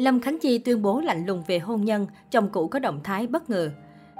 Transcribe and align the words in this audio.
Lâm 0.00 0.20
Khánh 0.20 0.38
Chi 0.38 0.58
tuyên 0.58 0.82
bố 0.82 1.00
lạnh 1.00 1.26
lùng 1.26 1.42
về 1.46 1.58
hôn 1.58 1.84
nhân, 1.84 2.06
chồng 2.30 2.48
cũ 2.52 2.68
có 2.68 2.78
động 2.78 3.00
thái 3.04 3.26
bất 3.26 3.50
ngờ. 3.50 3.70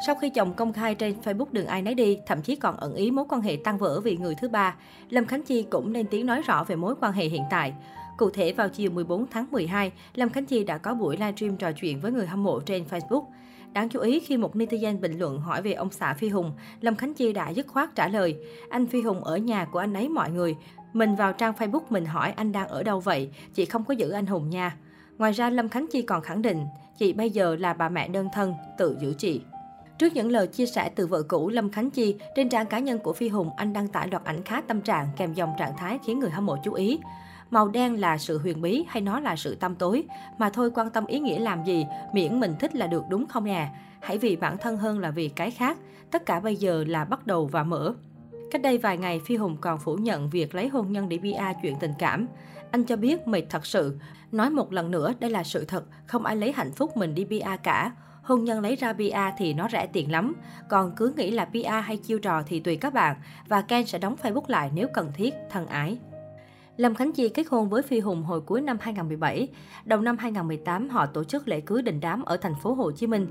Sau 0.06 0.14
khi 0.14 0.30
chồng 0.30 0.54
công 0.54 0.72
khai 0.72 0.94
trên 0.94 1.14
Facebook 1.24 1.46
đường 1.52 1.66
ai 1.66 1.82
nấy 1.82 1.94
đi, 1.94 2.18
thậm 2.26 2.42
chí 2.42 2.56
còn 2.56 2.76
ẩn 2.76 2.94
ý 2.94 3.10
mối 3.10 3.24
quan 3.28 3.42
hệ 3.42 3.58
tan 3.64 3.78
vỡ 3.78 4.00
vì 4.00 4.16
người 4.16 4.34
thứ 4.40 4.48
ba, 4.48 4.74
Lâm 5.10 5.26
Khánh 5.26 5.42
Chi 5.42 5.62
cũng 5.62 5.92
lên 5.92 6.06
tiếng 6.10 6.26
nói 6.26 6.42
rõ 6.42 6.64
về 6.64 6.76
mối 6.76 6.94
quan 7.00 7.12
hệ 7.12 7.24
hiện 7.24 7.42
tại. 7.50 7.72
Cụ 8.18 8.30
thể 8.30 8.52
vào 8.52 8.68
chiều 8.68 8.90
14 8.90 9.26
tháng 9.30 9.46
12, 9.50 9.92
Lâm 10.14 10.28
Khánh 10.28 10.44
Chi 10.44 10.64
đã 10.64 10.78
có 10.78 10.94
buổi 10.94 11.16
livestream 11.16 11.56
trò 11.56 11.72
chuyện 11.72 12.00
với 12.00 12.12
người 12.12 12.26
hâm 12.26 12.42
mộ 12.42 12.60
trên 12.60 12.84
Facebook. 12.90 13.24
Đáng 13.72 13.88
chú 13.88 14.00
ý 14.00 14.20
khi 14.20 14.36
một 14.36 14.56
netizen 14.56 15.00
bình 15.00 15.18
luận 15.18 15.40
hỏi 15.40 15.62
về 15.62 15.72
ông 15.72 15.90
xã 15.90 16.14
Phi 16.14 16.28
Hùng, 16.28 16.52
Lâm 16.80 16.96
Khánh 16.96 17.14
Chi 17.14 17.32
đã 17.32 17.48
dứt 17.48 17.66
khoát 17.66 17.94
trả 17.94 18.08
lời, 18.08 18.36
anh 18.70 18.86
Phi 18.86 19.02
Hùng 19.02 19.24
ở 19.24 19.36
nhà 19.36 19.64
của 19.64 19.78
anh 19.78 19.94
ấy 19.94 20.08
mọi 20.08 20.30
người. 20.30 20.56
Mình 20.92 21.16
vào 21.16 21.32
trang 21.32 21.54
Facebook 21.58 21.82
mình 21.90 22.04
hỏi 22.04 22.32
anh 22.32 22.52
đang 22.52 22.68
ở 22.68 22.82
đâu 22.82 23.00
vậy, 23.00 23.30
chị 23.54 23.64
không 23.64 23.84
có 23.84 23.94
giữ 23.94 24.10
anh 24.10 24.26
Hùng 24.26 24.50
nha. 24.50 24.76
Ngoài 25.20 25.32
ra, 25.32 25.50
Lâm 25.50 25.68
Khánh 25.68 25.86
Chi 25.92 26.02
còn 26.02 26.22
khẳng 26.22 26.42
định, 26.42 26.66
chị 26.98 27.12
bây 27.12 27.30
giờ 27.30 27.56
là 27.56 27.72
bà 27.72 27.88
mẹ 27.88 28.08
đơn 28.08 28.28
thân, 28.32 28.54
tự 28.78 28.96
giữ 29.00 29.14
chị. 29.18 29.40
Trước 29.98 30.14
những 30.14 30.30
lời 30.30 30.46
chia 30.46 30.66
sẻ 30.66 30.90
từ 30.94 31.06
vợ 31.06 31.22
cũ 31.22 31.48
Lâm 31.48 31.70
Khánh 31.70 31.90
Chi, 31.90 32.16
trên 32.36 32.48
trang 32.48 32.66
cá 32.66 32.78
nhân 32.78 32.98
của 32.98 33.12
Phi 33.12 33.28
Hùng, 33.28 33.50
anh 33.56 33.72
đăng 33.72 33.88
tải 33.88 34.08
loạt 34.08 34.24
ảnh 34.24 34.42
khá 34.42 34.60
tâm 34.60 34.80
trạng 34.80 35.08
kèm 35.16 35.32
dòng 35.34 35.52
trạng 35.58 35.76
thái 35.76 35.98
khiến 36.06 36.18
người 36.18 36.30
hâm 36.30 36.46
mộ 36.46 36.56
chú 36.64 36.72
ý. 36.72 36.98
Màu 37.50 37.68
đen 37.68 38.00
là 38.00 38.18
sự 38.18 38.38
huyền 38.38 38.62
bí 38.62 38.84
hay 38.88 39.00
nó 39.00 39.20
là 39.20 39.36
sự 39.36 39.54
tăm 39.54 39.74
tối? 39.74 40.04
Mà 40.38 40.50
thôi 40.50 40.70
quan 40.74 40.90
tâm 40.90 41.06
ý 41.06 41.18
nghĩa 41.18 41.38
làm 41.38 41.64
gì, 41.64 41.86
miễn 42.12 42.40
mình 42.40 42.54
thích 42.60 42.76
là 42.76 42.86
được 42.86 43.04
đúng 43.08 43.26
không 43.26 43.44
nè? 43.44 43.68
Hãy 44.00 44.18
vì 44.18 44.36
bản 44.36 44.56
thân 44.58 44.76
hơn 44.76 44.98
là 44.98 45.10
vì 45.10 45.28
cái 45.28 45.50
khác. 45.50 45.78
Tất 46.10 46.26
cả 46.26 46.40
bây 46.40 46.56
giờ 46.56 46.84
là 46.88 47.04
bắt 47.04 47.26
đầu 47.26 47.46
và 47.46 47.62
mở. 47.62 47.94
Cách 48.50 48.62
đây 48.62 48.78
vài 48.78 48.98
ngày, 48.98 49.20
Phi 49.24 49.36
Hùng 49.36 49.56
còn 49.60 49.78
phủ 49.78 49.96
nhận 49.96 50.30
việc 50.30 50.54
lấy 50.54 50.68
hôn 50.68 50.92
nhân 50.92 51.08
để 51.08 51.18
bia 51.18 51.36
chuyện 51.62 51.74
tình 51.80 51.92
cảm. 51.98 52.26
Anh 52.70 52.84
cho 52.84 52.96
biết 52.96 53.28
mệt 53.28 53.42
thật 53.50 53.66
sự. 53.66 53.98
Nói 54.32 54.50
một 54.50 54.72
lần 54.72 54.90
nữa, 54.90 55.12
đây 55.20 55.30
là 55.30 55.42
sự 55.42 55.64
thật, 55.64 55.84
không 56.06 56.24
ai 56.24 56.36
lấy 56.36 56.52
hạnh 56.52 56.72
phúc 56.72 56.96
mình 56.96 57.14
đi 57.14 57.24
bia 57.24 57.44
cả. 57.62 57.92
Hôn 58.22 58.44
nhân 58.44 58.60
lấy 58.60 58.76
ra 58.76 58.92
bia 58.92 59.16
thì 59.38 59.54
nó 59.54 59.68
rẻ 59.72 59.86
tiền 59.86 60.10
lắm. 60.12 60.34
Còn 60.68 60.92
cứ 60.96 61.12
nghĩ 61.16 61.30
là 61.30 61.44
bia 61.44 61.62
hay 61.62 61.96
chiêu 61.96 62.18
trò 62.18 62.42
thì 62.46 62.60
tùy 62.60 62.76
các 62.76 62.94
bạn. 62.94 63.16
Và 63.48 63.62
Ken 63.62 63.86
sẽ 63.86 63.98
đóng 63.98 64.16
Facebook 64.22 64.44
lại 64.46 64.70
nếu 64.74 64.88
cần 64.94 65.12
thiết, 65.14 65.34
thân 65.50 65.66
ái. 65.66 65.98
Lâm 66.80 66.94
Khánh 66.94 67.12
Chi 67.12 67.28
kết 67.28 67.46
hôn 67.50 67.68
với 67.68 67.82
Phi 67.82 68.00
Hùng 68.00 68.22
hồi 68.22 68.40
cuối 68.40 68.60
năm 68.60 68.78
2017. 68.80 69.48
Đầu 69.84 70.00
năm 70.00 70.16
2018, 70.18 70.88
họ 70.88 71.06
tổ 71.06 71.24
chức 71.24 71.48
lễ 71.48 71.60
cưới 71.60 71.82
đình 71.82 72.00
đám 72.00 72.24
ở 72.24 72.36
thành 72.36 72.54
phố 72.62 72.74
Hồ 72.74 72.92
Chí 72.92 73.06
Minh. 73.06 73.26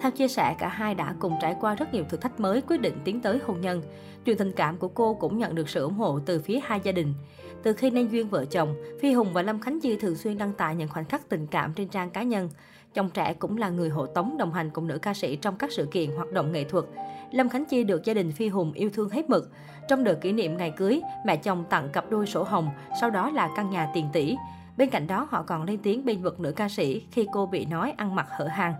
Theo 0.00 0.10
chia 0.10 0.28
sẻ, 0.28 0.56
cả 0.58 0.68
hai 0.68 0.94
đã 0.94 1.14
cùng 1.18 1.32
trải 1.42 1.56
qua 1.60 1.74
rất 1.74 1.94
nhiều 1.94 2.04
thử 2.08 2.16
thách 2.16 2.40
mới 2.40 2.60
quyết 2.60 2.80
định 2.80 2.94
tiến 3.04 3.20
tới 3.20 3.38
hôn 3.46 3.60
nhân. 3.60 3.82
Chuyện 4.24 4.36
tình 4.36 4.52
cảm 4.52 4.76
của 4.76 4.88
cô 4.88 5.14
cũng 5.14 5.38
nhận 5.38 5.54
được 5.54 5.68
sự 5.68 5.82
ủng 5.82 5.94
hộ 5.94 6.20
từ 6.26 6.40
phía 6.40 6.60
hai 6.64 6.80
gia 6.84 6.92
đình. 6.92 7.14
Từ 7.62 7.72
khi 7.72 7.90
nên 7.90 8.08
duyên 8.08 8.28
vợ 8.28 8.44
chồng, 8.44 8.74
Phi 9.00 9.12
Hùng 9.12 9.32
và 9.32 9.42
Lâm 9.42 9.60
Khánh 9.60 9.80
Chi 9.80 9.96
thường 9.96 10.16
xuyên 10.16 10.38
đăng 10.38 10.52
tải 10.52 10.76
những 10.76 10.88
khoảnh 10.88 11.04
khắc 11.04 11.28
tình 11.28 11.46
cảm 11.46 11.72
trên 11.74 11.88
trang 11.88 12.10
cá 12.10 12.22
nhân. 12.22 12.50
Chồng 12.94 13.10
trẻ 13.10 13.34
cũng 13.38 13.56
là 13.58 13.68
người 13.68 13.88
hộ 13.88 14.06
tống 14.06 14.36
đồng 14.36 14.52
hành 14.52 14.70
cùng 14.70 14.86
nữ 14.86 14.98
ca 14.98 15.14
sĩ 15.14 15.36
trong 15.36 15.56
các 15.56 15.72
sự 15.72 15.88
kiện 15.92 16.10
hoạt 16.10 16.32
động 16.32 16.52
nghệ 16.52 16.64
thuật. 16.64 16.84
Lâm 17.30 17.48
Khánh 17.48 17.64
Chi 17.64 17.84
được 17.84 18.04
gia 18.04 18.14
đình 18.14 18.32
Phi 18.32 18.48
Hùng 18.48 18.72
yêu 18.72 18.90
thương 18.94 19.10
hết 19.10 19.30
mực. 19.30 19.50
Trong 19.88 20.04
đợt 20.04 20.14
kỷ 20.20 20.32
niệm 20.32 20.56
ngày 20.56 20.70
cưới, 20.70 21.00
mẹ 21.26 21.36
chồng 21.36 21.64
tặng 21.70 21.88
cặp 21.92 22.10
đôi 22.10 22.26
sổ 22.26 22.42
hồng, 22.42 22.70
sau 23.00 23.10
đó 23.10 23.30
là 23.30 23.50
căn 23.56 23.70
nhà 23.70 23.90
tiền 23.94 24.08
tỷ. 24.12 24.36
Bên 24.76 24.90
cạnh 24.90 25.06
đó, 25.06 25.28
họ 25.30 25.42
còn 25.42 25.62
lên 25.62 25.78
tiếng 25.82 26.04
bên 26.04 26.22
vực 26.22 26.40
nữ 26.40 26.52
ca 26.52 26.68
sĩ 26.68 27.06
khi 27.10 27.26
cô 27.32 27.46
bị 27.46 27.66
nói 27.66 27.94
ăn 27.96 28.14
mặc 28.14 28.26
hở 28.30 28.46
hang. 28.46 28.74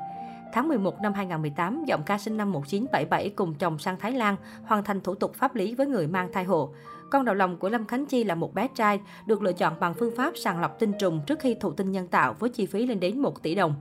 Tháng 0.54 0.68
11 0.68 1.00
năm 1.00 1.12
2018, 1.12 1.84
giọng 1.84 2.02
ca 2.06 2.18
sinh 2.18 2.36
năm 2.36 2.52
1977 2.52 3.30
cùng 3.30 3.54
chồng 3.54 3.78
sang 3.78 3.96
Thái 3.98 4.12
Lan 4.12 4.36
hoàn 4.64 4.84
thành 4.84 5.00
thủ 5.00 5.14
tục 5.14 5.34
pháp 5.34 5.54
lý 5.54 5.74
với 5.74 5.86
người 5.86 6.06
mang 6.06 6.32
thai 6.32 6.44
hộ. 6.44 6.74
Con 7.10 7.24
đầu 7.24 7.34
lòng 7.34 7.56
của 7.56 7.68
Lâm 7.68 7.86
Khánh 7.86 8.06
Chi 8.06 8.24
là 8.24 8.34
một 8.34 8.54
bé 8.54 8.68
trai, 8.74 9.00
được 9.26 9.42
lựa 9.42 9.52
chọn 9.52 9.80
bằng 9.80 9.94
phương 9.94 10.16
pháp 10.16 10.32
sàng 10.36 10.60
lọc 10.60 10.78
tinh 10.78 10.92
trùng 10.98 11.20
trước 11.26 11.40
khi 11.40 11.54
thụ 11.54 11.72
tinh 11.72 11.92
nhân 11.92 12.08
tạo 12.08 12.34
với 12.38 12.50
chi 12.50 12.66
phí 12.66 12.86
lên 12.86 13.00
đến 13.00 13.18
1 13.18 13.42
tỷ 13.42 13.54
đồng. 13.54 13.74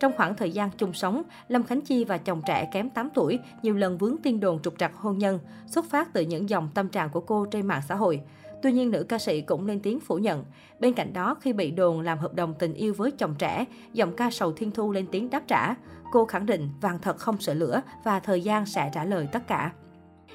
Trong 0.00 0.12
khoảng 0.16 0.34
thời 0.34 0.50
gian 0.50 0.70
chung 0.76 0.92
sống, 0.92 1.22
Lâm 1.48 1.62
Khánh 1.62 1.80
Chi 1.80 2.04
và 2.04 2.18
chồng 2.18 2.42
trẻ 2.46 2.68
kém 2.72 2.90
8 2.90 3.08
tuổi 3.14 3.38
nhiều 3.62 3.74
lần 3.74 3.98
vướng 3.98 4.16
tin 4.22 4.40
đồn 4.40 4.62
trục 4.62 4.74
trặc 4.78 4.94
hôn 4.96 5.18
nhân, 5.18 5.38
xuất 5.66 5.84
phát 5.90 6.12
từ 6.12 6.20
những 6.20 6.48
dòng 6.48 6.68
tâm 6.74 6.88
trạng 6.88 7.10
của 7.10 7.20
cô 7.20 7.46
trên 7.46 7.66
mạng 7.66 7.82
xã 7.88 7.94
hội. 7.94 8.20
Tuy 8.64 8.72
nhiên, 8.72 8.90
nữ 8.90 9.04
ca 9.08 9.18
sĩ 9.18 9.40
cũng 9.40 9.66
lên 9.66 9.80
tiếng 9.80 10.00
phủ 10.00 10.18
nhận. 10.18 10.44
Bên 10.80 10.92
cạnh 10.92 11.12
đó, 11.12 11.36
khi 11.40 11.52
bị 11.52 11.70
đồn 11.70 12.00
làm 12.00 12.18
hợp 12.18 12.34
đồng 12.34 12.54
tình 12.58 12.74
yêu 12.74 12.94
với 12.96 13.10
chồng 13.10 13.34
trẻ, 13.38 13.64
giọng 13.92 14.16
ca 14.16 14.30
Sầu 14.30 14.52
Thiên 14.52 14.70
Thu 14.70 14.92
lên 14.92 15.06
tiếng 15.10 15.30
đáp 15.30 15.42
trả. 15.48 15.74
Cô 16.12 16.24
khẳng 16.24 16.46
định 16.46 16.68
vàng 16.80 16.98
thật 16.98 17.16
không 17.16 17.40
sợ 17.40 17.54
lửa 17.54 17.82
và 18.04 18.20
thời 18.20 18.40
gian 18.40 18.66
sẽ 18.66 18.90
trả 18.94 19.04
lời 19.04 19.28
tất 19.32 19.46
cả. 19.46 19.72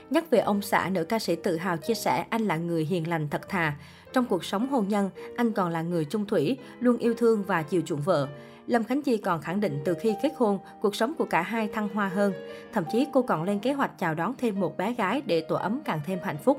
Nhắc 0.09 0.29
về 0.29 0.39
ông 0.39 0.62
xã, 0.62 0.89
nữ 0.89 1.03
ca 1.03 1.19
sĩ 1.19 1.35
tự 1.35 1.57
hào 1.57 1.78
chia 1.78 1.94
sẻ 1.94 2.25
anh 2.29 2.41
là 2.41 2.57
người 2.57 2.85
hiền 2.85 3.07
lành 3.07 3.29
thật 3.29 3.50
thà. 3.50 3.78
Trong 4.13 4.25
cuộc 4.25 4.45
sống 4.45 4.68
hôn 4.68 4.88
nhân, 4.88 5.09
anh 5.38 5.51
còn 5.51 5.69
là 5.72 5.81
người 5.81 6.06
trung 6.06 6.25
thủy, 6.25 6.57
luôn 6.79 6.97
yêu 6.97 7.13
thương 7.13 7.44
và 7.44 7.63
chiều 7.63 7.81
chuộng 7.85 8.01
vợ. 8.01 8.28
Lâm 8.68 8.84
Khánh 8.84 9.01
Chi 9.01 9.18
còn 9.18 9.41
khẳng 9.41 9.59
định 9.59 9.81
từ 9.85 9.94
khi 9.94 10.16
kết 10.23 10.31
hôn, 10.38 10.59
cuộc 10.81 10.95
sống 10.95 11.13
của 11.18 11.25
cả 11.25 11.41
hai 11.41 11.68
thăng 11.68 11.89
hoa 11.94 12.07
hơn. 12.07 12.34
Thậm 12.73 12.84
chí 12.91 13.07
cô 13.13 13.22
còn 13.22 13.44
lên 13.44 13.59
kế 13.59 13.73
hoạch 13.73 13.91
chào 14.00 14.16
đón 14.16 14.34
thêm 14.38 14.59
một 14.59 14.78
bé 14.78 14.94
gái 14.94 15.22
để 15.25 15.41
tổ 15.41 15.56
ấm 15.56 15.81
càng 15.85 16.01
thêm 16.06 16.19
hạnh 16.23 16.38
phúc. 16.38 16.57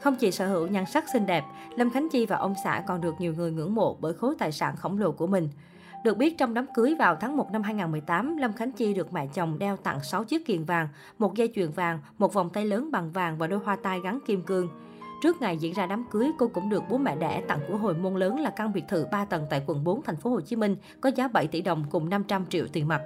Không 0.00 0.16
chỉ 0.16 0.30
sở 0.30 0.46
hữu 0.46 0.66
nhan 0.66 0.86
sắc 0.86 1.08
xinh 1.12 1.26
đẹp, 1.26 1.44
Lâm 1.76 1.90
Khánh 1.90 2.08
Chi 2.08 2.26
và 2.26 2.36
ông 2.36 2.54
xã 2.64 2.82
còn 2.86 3.00
được 3.00 3.14
nhiều 3.18 3.34
người 3.34 3.52
ngưỡng 3.52 3.74
mộ 3.74 3.96
bởi 4.00 4.14
khối 4.14 4.34
tài 4.38 4.52
sản 4.52 4.76
khổng 4.76 4.98
lồ 4.98 5.12
của 5.12 5.26
mình. 5.26 5.48
Được 6.04 6.16
biết 6.16 6.38
trong 6.38 6.54
đám 6.54 6.66
cưới 6.74 6.94
vào 6.98 7.16
tháng 7.16 7.36
1 7.36 7.52
năm 7.52 7.62
2018, 7.62 8.36
Lâm 8.36 8.52
Khánh 8.52 8.72
Chi 8.72 8.94
được 8.94 9.12
mẹ 9.12 9.26
chồng 9.34 9.58
đeo 9.58 9.76
tặng 9.76 10.02
6 10.02 10.24
chiếc 10.24 10.46
kiềng 10.46 10.64
vàng, 10.64 10.88
một 11.18 11.34
dây 11.34 11.52
chuyền 11.54 11.70
vàng, 11.70 11.98
một 12.18 12.32
vòng 12.32 12.50
tay 12.50 12.64
lớn 12.64 12.90
bằng 12.90 13.12
vàng 13.12 13.38
và 13.38 13.46
đôi 13.46 13.60
hoa 13.64 13.76
tai 13.82 14.00
gắn 14.00 14.18
kim 14.26 14.42
cương. 14.42 14.68
Trước 15.22 15.40
ngày 15.40 15.56
diễn 15.56 15.74
ra 15.74 15.86
đám 15.86 16.04
cưới, 16.10 16.30
cô 16.38 16.48
cũng 16.48 16.68
được 16.68 16.82
bố 16.90 16.98
mẹ 16.98 17.16
đẻ 17.16 17.42
tặng 17.48 17.60
của 17.68 17.76
hồi 17.76 17.94
môn 17.94 18.14
lớn 18.14 18.40
là 18.40 18.50
căn 18.50 18.72
biệt 18.72 18.84
thự 18.88 19.06
3 19.12 19.24
tầng 19.24 19.46
tại 19.50 19.62
quận 19.66 19.84
4 19.84 20.02
thành 20.02 20.16
phố 20.16 20.30
Hồ 20.30 20.40
Chí 20.40 20.56
Minh 20.56 20.76
có 21.00 21.10
giá 21.14 21.28
7 21.28 21.46
tỷ 21.46 21.62
đồng 21.62 21.84
cùng 21.90 22.08
500 22.08 22.46
triệu 22.46 22.66
tiền 22.72 22.88
mặt. 22.88 23.02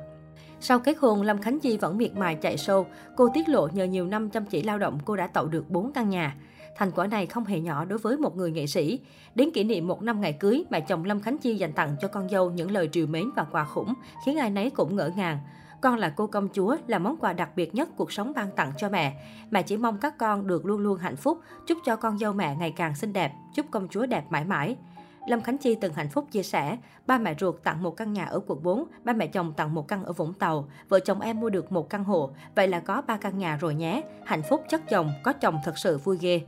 Sau 0.60 0.78
kết 0.78 0.96
hôn, 0.98 1.22
Lâm 1.22 1.42
Khánh 1.42 1.60
Chi 1.60 1.76
vẫn 1.76 1.98
miệt 1.98 2.14
mài 2.16 2.34
chạy 2.34 2.56
show. 2.56 2.84
Cô 3.16 3.28
tiết 3.34 3.48
lộ 3.48 3.68
nhờ 3.68 3.84
nhiều 3.84 4.06
năm 4.06 4.30
chăm 4.30 4.44
chỉ 4.44 4.62
lao 4.62 4.78
động, 4.78 4.98
cô 5.04 5.16
đã 5.16 5.26
tậu 5.26 5.46
được 5.46 5.70
4 5.70 5.92
căn 5.92 6.08
nhà. 6.08 6.36
Thành 6.76 6.90
quả 6.90 7.06
này 7.06 7.26
không 7.26 7.44
hề 7.44 7.60
nhỏ 7.60 7.84
đối 7.84 7.98
với 7.98 8.16
một 8.16 8.36
người 8.36 8.50
nghệ 8.50 8.66
sĩ. 8.66 9.00
Đến 9.34 9.50
kỷ 9.54 9.64
niệm 9.64 9.88
một 9.88 10.02
năm 10.02 10.20
ngày 10.20 10.32
cưới, 10.32 10.64
mẹ 10.70 10.80
chồng 10.80 11.04
Lâm 11.04 11.20
Khánh 11.20 11.38
Chi 11.38 11.54
dành 11.54 11.72
tặng 11.72 11.96
cho 12.00 12.08
con 12.08 12.28
dâu 12.28 12.50
những 12.50 12.70
lời 12.70 12.88
triều 12.92 13.06
mến 13.06 13.24
và 13.36 13.44
quà 13.44 13.64
khủng, 13.64 13.94
khiến 14.26 14.38
ai 14.38 14.50
nấy 14.50 14.70
cũng 14.70 14.96
ngỡ 14.96 15.10
ngàng. 15.16 15.38
Con 15.80 15.98
là 15.98 16.12
cô 16.16 16.26
công 16.26 16.48
chúa 16.52 16.76
là 16.86 16.98
món 16.98 17.16
quà 17.16 17.32
đặc 17.32 17.50
biệt 17.56 17.74
nhất 17.74 17.88
cuộc 17.96 18.12
sống 18.12 18.32
ban 18.36 18.50
tặng 18.56 18.72
cho 18.76 18.88
mẹ. 18.88 19.24
Mẹ 19.50 19.62
chỉ 19.62 19.76
mong 19.76 19.98
các 19.98 20.18
con 20.18 20.46
được 20.46 20.66
luôn 20.66 20.80
luôn 20.80 20.98
hạnh 20.98 21.16
phúc, 21.16 21.38
chúc 21.66 21.78
cho 21.84 21.96
con 21.96 22.18
dâu 22.18 22.32
mẹ 22.32 22.56
ngày 22.56 22.72
càng 22.76 22.94
xinh 22.94 23.12
đẹp, 23.12 23.32
chúc 23.54 23.66
công 23.70 23.88
chúa 23.88 24.06
đẹp 24.06 24.24
mãi 24.30 24.44
mãi. 24.44 24.76
Lâm 25.26 25.40
Khánh 25.40 25.58
Chi 25.58 25.74
từng 25.74 25.94
hạnh 25.94 26.08
phúc 26.08 26.26
chia 26.30 26.42
sẻ, 26.42 26.76
ba 27.06 27.18
mẹ 27.18 27.34
ruột 27.40 27.54
tặng 27.64 27.82
một 27.82 27.96
căn 27.96 28.12
nhà 28.12 28.24
ở 28.24 28.40
quận 28.46 28.62
4, 28.62 28.84
ba 29.04 29.12
mẹ 29.12 29.26
chồng 29.26 29.52
tặng 29.56 29.74
một 29.74 29.88
căn 29.88 30.04
ở 30.04 30.12
Vũng 30.12 30.34
Tàu, 30.34 30.68
vợ 30.88 31.00
chồng 31.00 31.20
em 31.20 31.40
mua 31.40 31.50
được 31.50 31.72
một 31.72 31.90
căn 31.90 32.04
hộ, 32.04 32.30
vậy 32.54 32.68
là 32.68 32.80
có 32.80 33.02
ba 33.06 33.16
căn 33.16 33.38
nhà 33.38 33.56
rồi 33.56 33.74
nhé. 33.74 34.02
Hạnh 34.24 34.42
phúc 34.48 34.64
chất 34.68 34.88
chồng, 34.88 35.10
có 35.22 35.32
chồng 35.32 35.58
thật 35.64 35.78
sự 35.78 35.98
vui 35.98 36.18
ghê. 36.20 36.40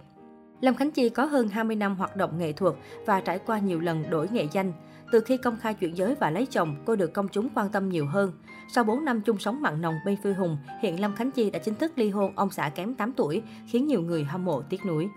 Lâm 0.60 0.74
Khánh 0.74 0.90
Chi 0.90 1.08
có 1.08 1.24
hơn 1.24 1.48
20 1.48 1.76
năm 1.76 1.96
hoạt 1.96 2.16
động 2.16 2.38
nghệ 2.38 2.52
thuật 2.52 2.74
và 3.06 3.20
trải 3.20 3.38
qua 3.38 3.58
nhiều 3.58 3.80
lần 3.80 4.10
đổi 4.10 4.28
nghệ 4.32 4.48
danh. 4.52 4.72
Từ 5.12 5.20
khi 5.20 5.36
công 5.36 5.56
khai 5.60 5.74
chuyển 5.74 5.96
giới 5.96 6.14
và 6.14 6.30
lấy 6.30 6.46
chồng, 6.46 6.76
cô 6.84 6.96
được 6.96 7.12
công 7.12 7.28
chúng 7.28 7.48
quan 7.54 7.68
tâm 7.68 7.88
nhiều 7.88 8.06
hơn. 8.06 8.32
Sau 8.68 8.84
4 8.84 9.04
năm 9.04 9.20
chung 9.20 9.38
sống 9.38 9.62
mặn 9.62 9.80
nồng 9.80 9.94
bên 10.06 10.16
Phi 10.22 10.32
Hùng, 10.32 10.58
hiện 10.82 11.00
Lâm 11.00 11.14
Khánh 11.14 11.30
Chi 11.30 11.50
đã 11.50 11.58
chính 11.58 11.74
thức 11.74 11.92
ly 11.96 12.10
hôn 12.10 12.32
ông 12.36 12.50
xã 12.50 12.68
kém 12.68 12.94
8 12.94 13.12
tuổi, 13.12 13.42
khiến 13.66 13.86
nhiều 13.86 14.02
người 14.02 14.24
hâm 14.24 14.44
mộ 14.44 14.62
tiếc 14.62 14.86
nuối. 14.86 15.08